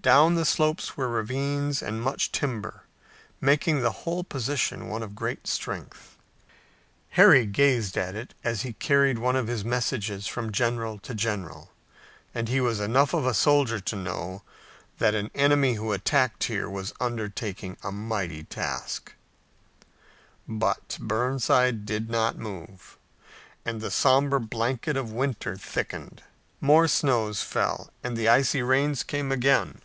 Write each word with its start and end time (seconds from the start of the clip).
Down 0.00 0.36
the 0.36 0.46
slopes 0.46 0.96
were 0.96 1.10
ravines 1.10 1.82
and 1.82 2.00
much 2.00 2.32
timber, 2.32 2.84
making 3.42 3.82
the 3.82 3.90
whole 3.92 4.24
position 4.24 4.88
one 4.88 5.02
of 5.02 5.14
great 5.14 5.46
strength. 5.46 6.16
Harry 7.10 7.44
gazed 7.44 7.94
at 7.98 8.14
it 8.14 8.32
as 8.42 8.62
he 8.62 8.72
carried 8.72 9.18
one 9.18 9.36
of 9.36 9.48
his 9.48 9.66
messages 9.66 10.26
from 10.26 10.50
general 10.50 10.98
to 11.00 11.14
general, 11.14 11.72
and 12.34 12.48
he 12.48 12.58
was 12.58 12.80
enough 12.80 13.12
of 13.12 13.26
a 13.26 13.34
soldier 13.34 13.80
to 13.80 13.96
know 13.96 14.40
that 14.96 15.14
an 15.14 15.30
enemy 15.34 15.74
who 15.74 15.92
attacked 15.92 16.44
here 16.44 16.70
was 16.70 16.94
undertaking 16.98 17.76
a 17.84 17.92
mighty 17.92 18.42
task. 18.44 19.12
But 20.48 20.96
Burnside 21.02 21.84
did 21.84 22.08
not 22.08 22.38
move, 22.38 22.96
and 23.62 23.82
the 23.82 23.90
somber 23.90 24.38
blanket 24.38 24.96
of 24.96 25.12
winter 25.12 25.54
thickened. 25.58 26.22
More 26.62 26.88
snows 26.88 27.42
fell 27.42 27.92
and 28.02 28.16
the 28.16 28.26
icy 28.30 28.62
rains 28.62 29.02
came 29.02 29.30
again. 29.30 29.82